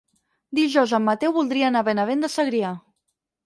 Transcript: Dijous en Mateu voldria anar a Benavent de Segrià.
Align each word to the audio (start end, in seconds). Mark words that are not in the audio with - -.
Dijous 0.59 0.93
en 0.99 1.05
Mateu 1.11 1.35
voldria 1.37 1.69
anar 1.69 1.87
a 1.87 1.89
Benavent 1.93 2.27
de 2.29 2.33
Segrià. 2.41 2.77